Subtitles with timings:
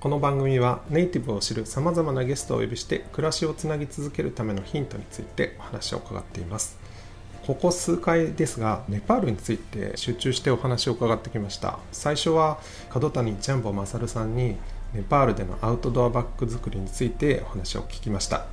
[0.00, 6.78] この番組はネイティブを知るさまざまなゲストをお呼びして暮らしをつなぎ続けるためのヒントについてお話を伺っています。
[7.46, 11.78] ここ数回ですがネパールについて集中してお話を伺ってきました。
[11.92, 14.56] 最初は角谷ジャンボ勝さんに
[14.94, 18.46] ネパールでのアウトドアバッグ作りについてお話を聞きました。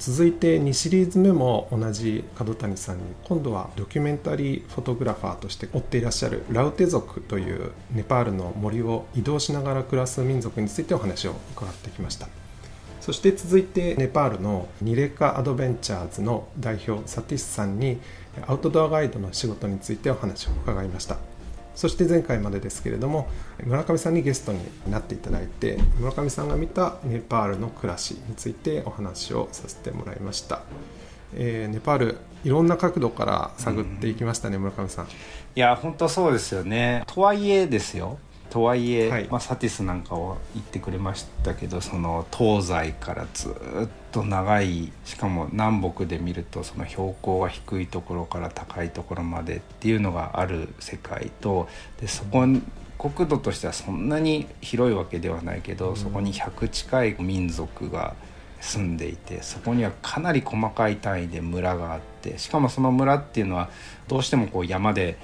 [0.00, 12.28] 続いて2シリーズ目も同じ角谷さんに今度はドキュメンタリーフォトグラファーとして追っていらっしゃるラウテ族というネパールの森を移動しながら暮らす民族についてお話を伺ってきました。
[13.02, 18.00] そして続いてネパールのニレカアドベンチャーズの代表サティスさんに
[18.46, 21.29] アウトドアガイドの仕事についてお話を伺いました。
[21.80, 23.26] そして前回までですけれども
[23.64, 30.60] 村上さんにゲストになっていただいて村上さんが見たネパールの暮らしについてお話をさせてもらいました、
[31.34, 35.06] えーネパールいろんな角度から探っていきましたね、村上さん。
[35.06, 35.08] い
[35.54, 37.04] や本当そうですよね。
[37.06, 38.18] とはいえですよ。
[38.48, 39.28] とはいえ、はい。
[39.30, 43.52] まあ、サティスなんかを言ってくれましたけどその東西からずっ
[44.12, 51.68] と長いしかも南北で見るとその標高が低いところから高いところまでっていうのがある世界と
[52.00, 52.46] でそこ
[52.98, 58.14] 国土としてはそんなに広いわけではないけど、そこに100近い民族が
[58.60, 63.70] 住んでいてそこにはかなり細かい単位で村があってしかもその村っていうのは
[64.06, 65.16] どうしてもこう山で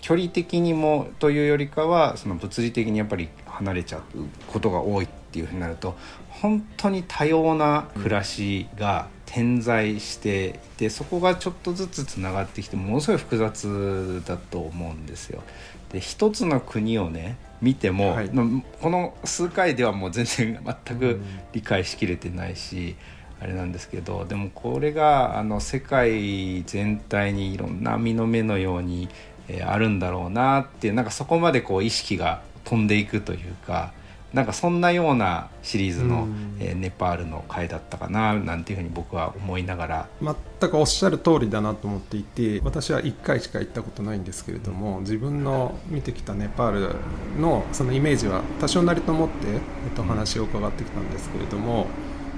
[0.00, 4.02] 距離的にもというよりかはその物理的にやっぱり離れちゃう
[4.46, 5.06] ことが多い。
[5.06, 5.96] っていうふうになると
[6.30, 15.42] 本当に多様な暮らしが点在していてそこがちょっとずつつながってきてものすごい複雑だと思うんですよ。
[15.90, 21.20] で一つの国をね見ても、はいのこの数回ではもう全然全く
[21.52, 22.94] 理解しきれてないし、
[23.40, 29.08] あれなんですけどでもこれがあの世界全体にいろんな網の目のように、
[29.48, 33.92] えーあるんだろうなってなんかそこまでこう意識が飛んでいくというか
[34.34, 36.56] なんかそんなようなシリーズの、うん。
[36.60, 40.08] えーネパールの回だったかななんていうふうに僕は思いながら。
[40.20, 46.90] 全くおっしゃる通りだなと思っていて私は1回しか行ったことないんですけれども自分の見てきたネパー
[47.36, 49.60] ルのそのイメージは多少なりと思って、えっ
[49.94, 51.86] と、話を伺ってきたんですけれども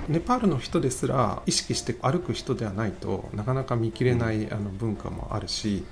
[0.09, 5.84] ネパールの人ですら意識して歩く人ではないとなかなか見切れないあの文化もあるし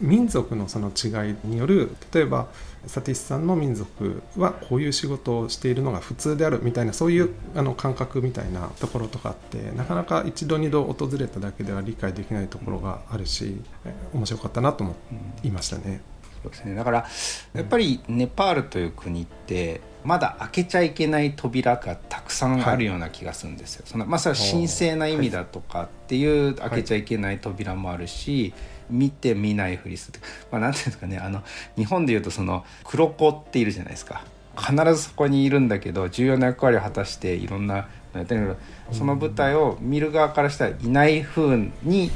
[0.00, 2.48] 民族のその違いによる例えば
[2.86, 14.96] サティスさんの民族はこういう仕事をしているのが普通であるみたいなそういうあの感覚みたいなところとかあってなかなか一度二度訪れただけでは理解できないところがあるしえ面白かったなと思
[15.42, 16.00] いましたね。
[16.42, 16.74] そうですね。
[16.74, 17.06] だから
[17.54, 23.84] やっぱりネパールという国ってまだ開けちゃいけない扉がたくさんあるような気がするんですよ。
[23.86, 28.52] そのまあそれは神聖な意味だとかっていう開けちゃいけない扉もあるし、
[28.90, 30.20] 見て見ないふりする。
[30.50, 31.18] まあなんていうんですかね。
[31.18, 31.42] あの
[31.76, 34.22] 日本でいうとその黒子っているじゃないですか。
[34.58, 38.56] 必ずそこにいるんだけど重要な役割を果たしていろんなのやってるけど
[38.92, 42.10] その舞台を見る側からしたらいない風に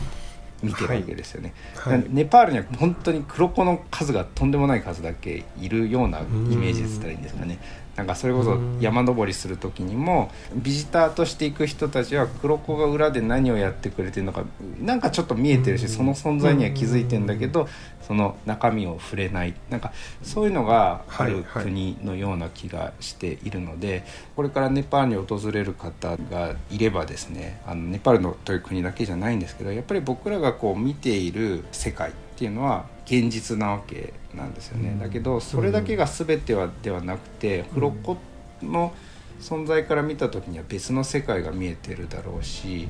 [0.62, 1.98] 見てるわけですよね、はい。
[1.98, 2.06] はい。
[2.08, 7.58] ネパールには本当に黒子の数がとんでもない数だけいるようなイメージですったらいいんですかね
[7.96, 14.44] なんかそれこそ山登りする時にもビジターとして行く人たちは黒子が裏で何をやってくれてるのか
[14.80, 17.68] なんかちょっと見えてるしその存在には気づいてんだけど
[18.06, 19.54] その中身を触れない。
[19.68, 19.92] なんか
[20.22, 24.04] そういうのがある国のような気がしているので
[24.36, 34.98] これからネパールに訪れる方がいればですねあのネパールのという国だけじゃないんですけどやっぱり僕らがこう見ている世界っていうのは現実なわけなんですよね。
[35.00, 38.18] だけどそれだけが全てはではなくて黒子
[38.62, 38.92] の
[39.40, 42.88] 存在から見た時には別の世界が見えてるだろうし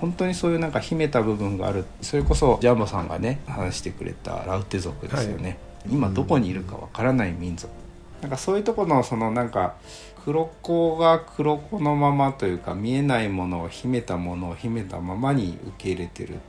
[0.00, 1.84] 本当にそういうなんか秘めた部分がある。
[2.02, 7.72] それこそジャンボさんがね話してくれたラウテ族ですよね、今どこにいるかわからない民族。
[8.22, 9.74] なんかそういうところのそのなんか
[10.24, 16.40] 黒子が黒子のままというか見えないものを秘めたものを秘めたままに受け入れてる、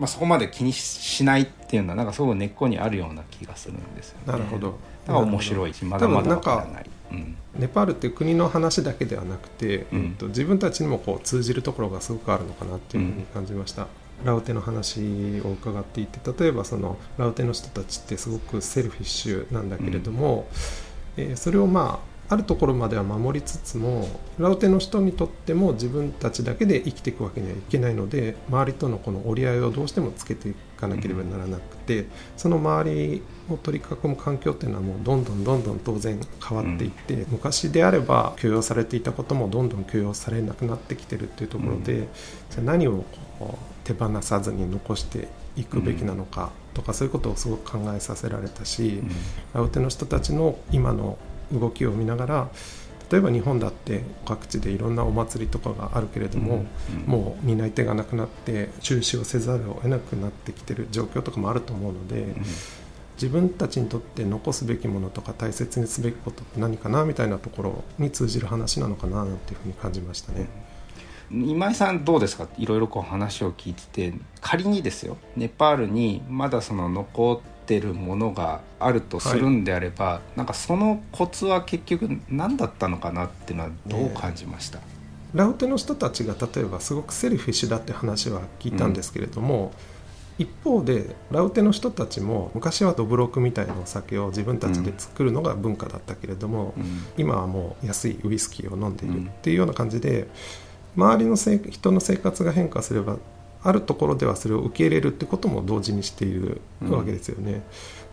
[0.00, 4.32] まあ、そこまで気にしないっていうのはなんかすごい根っこにあるような気がするんですよね。
[4.32, 4.78] なるほど。
[5.06, 6.90] だから面白いしまだまだわからない。
[7.12, 7.36] うん。
[7.54, 10.04] ネパールっていう国の話だけではなくて、うん。
[10.06, 13.88] えっと自分たちにもこう通じるところがすごくあるのかなっていうふうに感じました、
[14.24, 20.48] ラウテの話を伺っていて例えばそのラウテの人たちってすごくセルフィッシュなんだけれども、
[21.16, 32.06] えーそれをまああるところまでは守りつつもラウテの人にとっても自分たちだけで生きていくわけにはいけないので周りとのこの折り合いをどうしてもつけていかなければならなくて、
[32.36, 36.18] その周りを取り囲む環境っていうのはもうどんどんどんどん当然
[36.48, 42.08] 変わっていって、昔であれば許容されていたこともどんどん許容されなくなってきてるっていうところで、
[42.50, 43.04] じゃあ何を
[43.38, 49.02] こう手放さずに残していくべきなのかとか、そういうことをすごく考えさせられたし、
[49.52, 51.18] ラウテの人たちの今の
[51.52, 52.50] 動きを見ながら
[53.10, 56.60] 例えば日本だって各地でいろんなお祭りとかがあるけれども、うん
[57.02, 62.44] うん、もう担い手がなくなって中止をせざるを得なくなってきてる状況とかもあると思うので、うん、
[63.14, 70.48] 自分たちにとって残すべきものとか大切にすべきことって何かなみたいなところに通じる話なのかななんていうふうに感じましたね。
[71.32, 72.48] 今井さんどうですか？
[72.58, 75.16] いろいろこう話を聞いてて仮にですよ。
[75.36, 77.42] ネパールにまだその残
[77.76, 84.84] ってるものがあるとするんであれば、はい、なんかそのコツは結局何だったのかなっていうのはどう感じました、ね、
[85.34, 89.72] ラウテの人たちが例えばすごくセルフィッシュだって話は聞いたんですけれども、
[90.38, 100.28] うん、一方でラウテの人たちも昔はドブロクみたいなお酒を自分たちで作るのが文化だったけれども、うん、今はもう安いウイスキーを飲んでいるっていうような感じで。
[100.96, 103.16] 周りの人の生活が変化すれば
[103.62, 107.62] あるところではそれを受け入れるってことも同時にしているわけですよね。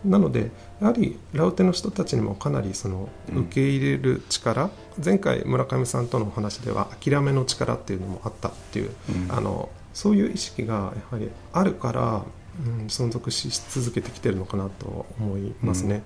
[0.04, 0.52] うん、なので
[0.82, 4.70] やはりラウテの人たちにもかなりその受け入れる力、うん、
[5.04, 12.24] 前回村上さんとのお話では諦めの力っていうのもあったっていう、うん、あのそういう意識がやはりあるから、
[12.66, 16.04] うん、存続し続けてきてるのかなと思いますね。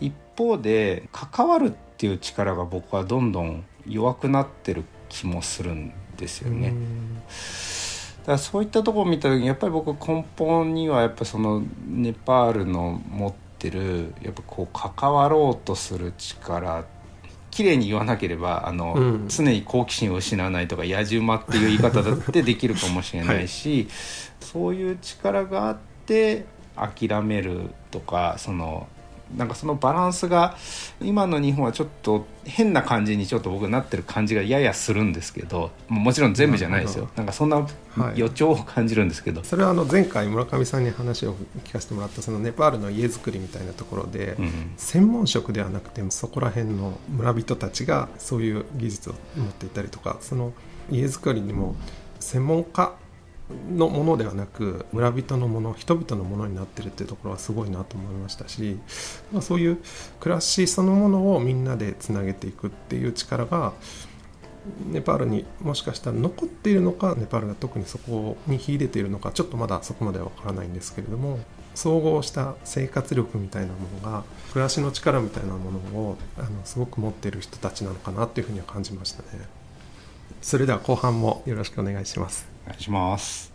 [0.00, 6.72] 一方で関わるっていう力が僕はどんどん弱くなってる気もするんですよね。
[8.22, 16.84] だからそういったところを見た時にやっぱり僕根本にはやっぱそのネパールの持ってるやっぱこう関わろうとする力
[17.50, 23.88] 綺麗に言わなければあの、うん、常に好奇心を失わないとか野じ馬っていう言い方だってできるかもしれないし、 はい、
[24.40, 25.76] そういう力があっ
[26.06, 28.88] て諦めるとかその
[29.36, 30.56] なんかそのバランスが
[31.00, 37.08] 今の日本はちょっと変な感じにちょっと僕なってる感じがややするんですけどもちろん全部じゃないですよ。
[37.16, 37.66] なんかそんな
[38.14, 41.34] 予兆を感じるんですけど、はい、それはあの前回村上さんに話を
[41.64, 50.52] 聞かせてもらったそのネパールの家づくりみたいなところで、うん、専門職ではなくてそこら辺の村人たちがそういう技術を持っていたりとかその
[50.90, 51.76] 家づくりにも
[52.18, 52.94] 専門家
[53.70, 58.78] のものではなく村人のもの人々のものになってるっていうところはすごいなと思いましたし、
[59.32, 59.78] まあ、そういう
[60.20, 63.72] 暮らしそのものをみんなでつなげていくっていう力が
[64.90, 71.40] ネパールにもしかしたら残っているのかネパールが特にそこに秀でているのかちょっとまだそこまでは分からないんですけれども
[71.74, 79.28] 総合した生活力みたいなものが暮らしの力みたいなものをあのすごく持っている人たちなのかなっていうふうには感じましたね。
[80.42, 82.51] それでは後半もよろしくお願いします。
[82.65, 83.53] お願いします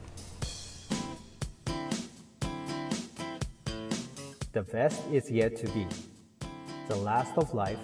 [4.52, 5.86] The best is yet to be,
[6.86, 7.78] the last of life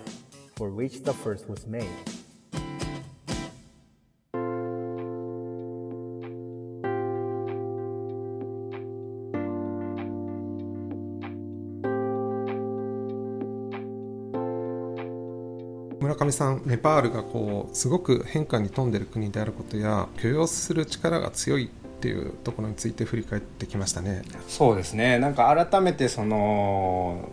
[0.54, 1.88] for which the first was made.
[16.13, 21.69] 村上さんネパールがこうすごく変化に富んでる国であることや許容する力が強いっ
[22.01, 24.23] ていうところについて振り返ってきましたね。
[24.47, 27.29] そうですねなんか改めてその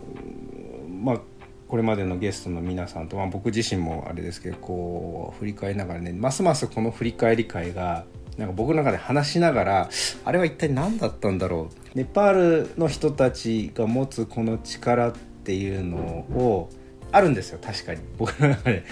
[1.01, 1.21] まあ
[1.67, 8.03] これまでのゲストの皆さんと、まあ、僕自身もあれですけどこう振り返りながらねますますこの振り返り会が
[8.37, 9.89] なんか僕の中で話しながら
[10.25, 12.33] あれは一体何だったんだろうネパー
[12.67, 16.69] ルの人たちが持つこの力っていうのを
[17.11, 18.83] あるんですよ確かに 僕の中で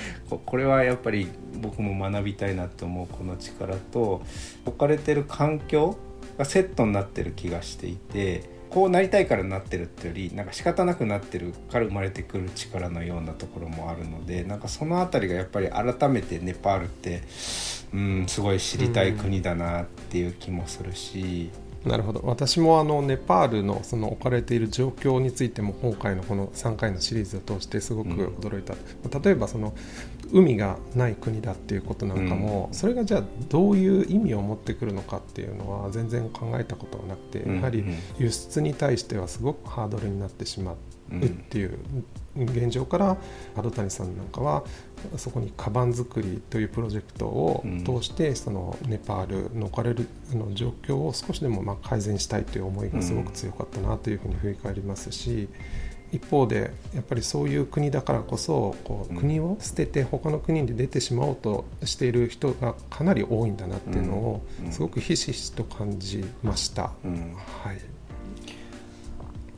[0.45, 1.27] これはやっぱり
[1.61, 4.21] 僕も学びたいなと思うこの力と
[4.65, 5.97] 置かれてる環境
[6.37, 17.23] がセットになってる気がしていてこうなりたいからなってるってよりなんか仕方なくなってるから生まれてくる力のようなところもあるのでなんかその辺りがやっぱり改めてネパールって
[17.93, 21.49] うんすごい知りたい国だなっていう気もするし。
[21.85, 22.21] なるほど。
[22.25, 28.77] 私もあのネパールのその置かれている状況についても今回のこの3回のシリーズを通してすごく驚いた、う
[29.17, 29.73] ん、例えばその
[30.31, 37.83] 海がない国だっていうことなんかも、うん、それがじゃあどういう意味を持ってくるのかっていうのは全然考えたことはなくて、やはり
[38.17, 40.75] 輸出に対してはすごくハードルになってしまう。
[41.17, 41.79] っていう
[42.35, 43.17] 現状から
[43.55, 44.63] 角谷さんなんかは
[45.17, 55.49] そこにカバン作りというプロジェクトを通してそのネパールの置かれるの状況を少しでもま改善したいという思いがすごく強かったなというふうに振り返りますし
[56.11, 66.91] 一方でやっぱりそういう国だからこそこう国を捨てて他の国に出てしまおうとしている人がかなり多いんだなっていうのをすごくひしひしと感じました。
[67.03, 67.35] うん。
[67.63, 67.79] はい、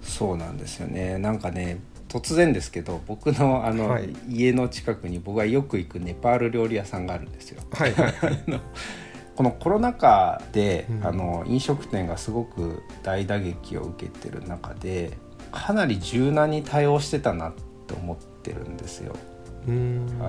[0.02, 1.18] そうなんですよね。
[1.18, 1.80] なんかね
[2.10, 7.62] 突然ですけど僕のあの、はい、家の近くに僕がよく行くネパール料理屋さんがあるんですよ。
[7.72, 8.14] はいはい。
[9.36, 15.18] このコロナ禍で、うん、あの飲食店がすごく大打撃を受けてる中で
[15.52, 17.54] かなり柔軟に対応してたなっ
[17.88, 19.16] て思ってるんですよ。
[19.68, 19.70] あ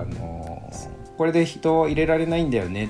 [0.05, 0.71] の
[1.17, 2.89] これで人を入れられないんだよね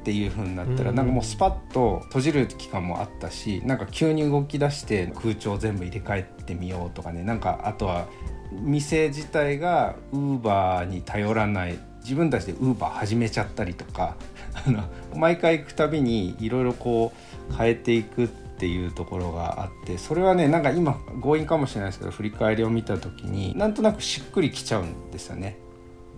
[0.00, 7.22] っていう風になったらなんかもうスパッと閉じる期間もあったしなんか急に動き出して空調全部入れ替えてみようとかね。
[7.22, 8.06] なんかあとは
[8.50, 11.78] 店自体がウーバーに頼らない。
[12.02, 14.16] 自分たちでウーバー始めちゃったりとか。
[15.14, 17.12] 毎回行くたびにいろいろこ
[17.50, 25.58] う変えていくっていうところがあってそれはねなんか今強引かもしれないですけど振り返りを見た時になんとなくしっくりきちゃうんですよね。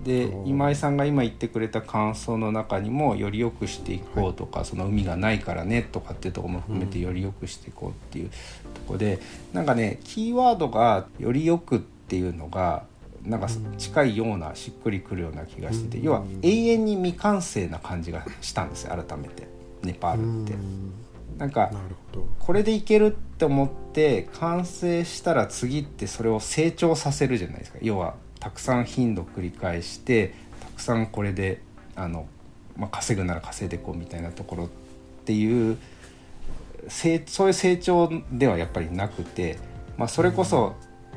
[0.03, 9.21] で今井さんが今言ってくれた感想の中にもより良くしていこうとか、はい、その海がないからねとかっていうとこも含めてより良くしていこうっていうとこで、うん、
[9.55, 12.85] なんかねキーワードがより良くっていうのが
[13.23, 13.49] なんか
[13.79, 19.49] 近いようなしっくりくるような気がしてて、うん、要は永遠に未完成な感じがしたんですよ改めて。
[19.83, 20.55] ネパールって。
[21.39, 21.71] なんか
[22.39, 31.61] これでいけるって思って完成したら次ってそれを成長させるじゃないですか要はたくさん頻度繰り返してたくさんこれで
[31.97, 32.27] あの、
[32.77, 34.69] まあ、稼ぐなら稼いでいこうみたいなところっ
[35.25, 35.79] ていう
[37.27, 39.59] そういう成長ではやっぱりなくて、
[39.97, 40.75] まあ、それこそ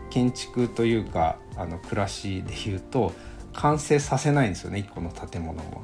[0.10, 3.14] 建築というかあの暮らしでいうと
[3.54, 5.84] 完成させないんですよね一個の建物も。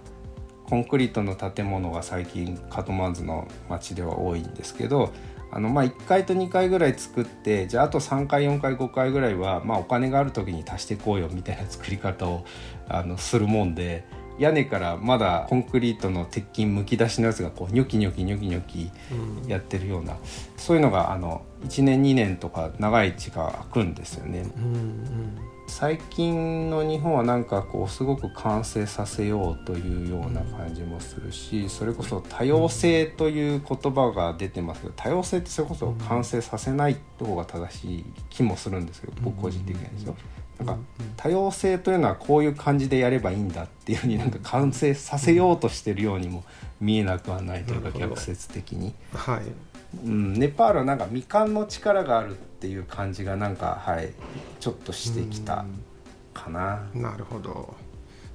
[0.74, 5.14] コンクリートの建物が最近カトマンズの街では多いんですけど
[5.52, 12.44] あのまあ1階と2階ぐらい作ってじゃああと3階4階5階ぐらいはまあお金がある時に足していこうよみたいな作り方を
[12.90, 14.04] あのするもんで
[14.40, 18.92] 屋根からまだコンクリートの鉄筋むき出しのやつがこうニョキニョキニョキニョキ
[19.48, 20.20] やってるような、うん、
[20.58, 24.46] そういうのがあの1年2年とか長い時間空くんですよね。
[24.58, 40.16] うんうん最近の日本はなんかこうすごく完成させようというような感じもするしそれこそ多様性という言葉が出てますけど多様性ってそれこそ完成させない方が正しい気もするんですけど僕個人的にはですよ。
[40.60, 40.78] なんか
[41.18, 46.44] 多様性というのはこういう感じでやればいいんだっていうふうになんか完成させようとしてるようにも
[46.80, 48.94] 見えなくはないというか逆説的に。
[49.14, 49.42] はい。
[50.06, 54.10] うん、ネパールはなんか未完の力があるっていう感じがなんかはい
[54.60, 55.66] ちょっとしてきた
[56.34, 56.84] かな。
[56.94, 57.76] なるほど。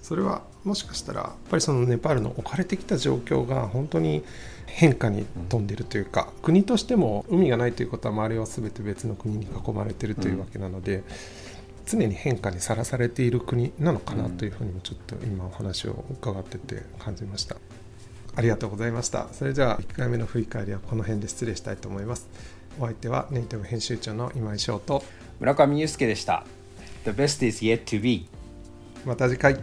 [0.02, 4.24] それはもしかしたらやっぱりそのネパールの置かれてきた状況が本当に
[4.66, 11.04] 変化に富んでるというか、うん、国としても海がないということは周りは全て別の国に囲まれてるというわけなので、うん、
[11.88, 17.56] 常に変化にさらされている国なのかなというふうにもちょっと今お話を伺ってて感じました。
[18.36, 19.28] ありがとうございました。
[19.32, 22.28] それじゃあ1回目の振り返りはこの辺で失礼したいと思います。
[22.78, 25.02] お相手はネイティブ編集長の今井翔と。
[25.40, 26.44] 村上祐介でした。
[27.04, 28.28] The best is yet to be
[29.04, 29.58] また次回